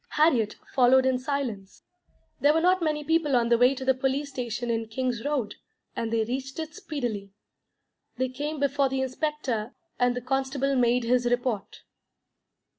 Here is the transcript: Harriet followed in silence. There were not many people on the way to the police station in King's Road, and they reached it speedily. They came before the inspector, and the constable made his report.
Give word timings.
Harriet 0.15 0.55
followed 0.73 1.05
in 1.05 1.19
silence. 1.19 1.83
There 2.39 2.55
were 2.55 2.59
not 2.59 2.81
many 2.81 3.03
people 3.03 3.35
on 3.35 3.49
the 3.49 3.57
way 3.59 3.75
to 3.75 3.85
the 3.85 3.93
police 3.93 4.29
station 4.29 4.71
in 4.71 4.87
King's 4.87 5.23
Road, 5.23 5.57
and 5.95 6.11
they 6.11 6.23
reached 6.23 6.57
it 6.57 6.73
speedily. 6.73 7.33
They 8.17 8.29
came 8.29 8.59
before 8.59 8.89
the 8.89 9.01
inspector, 9.03 9.75
and 9.99 10.15
the 10.15 10.21
constable 10.21 10.75
made 10.75 11.03
his 11.03 11.27
report. 11.27 11.83